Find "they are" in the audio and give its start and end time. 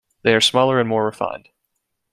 0.23-0.41